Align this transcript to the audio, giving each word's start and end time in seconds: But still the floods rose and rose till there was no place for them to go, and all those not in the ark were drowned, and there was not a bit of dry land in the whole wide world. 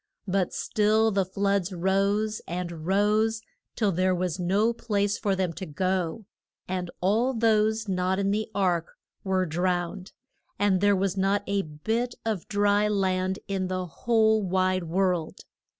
But 0.27 0.51
still 0.51 1.11
the 1.11 1.25
floods 1.25 1.71
rose 1.71 2.41
and 2.47 2.87
rose 2.87 3.43
till 3.75 3.91
there 3.91 4.15
was 4.15 4.39
no 4.39 4.73
place 4.73 5.15
for 5.19 5.35
them 5.35 5.53
to 5.53 5.67
go, 5.67 6.25
and 6.67 6.89
all 7.01 7.35
those 7.35 7.87
not 7.87 8.17
in 8.17 8.31
the 8.31 8.49
ark 8.55 8.97
were 9.23 9.45
drowned, 9.45 10.11
and 10.57 10.81
there 10.81 10.95
was 10.95 11.17
not 11.17 11.43
a 11.45 11.61
bit 11.61 12.15
of 12.25 12.47
dry 12.47 12.87
land 12.87 13.37
in 13.47 13.67
the 13.67 13.85
whole 13.85 14.41
wide 14.41 14.85
world. 14.85 15.41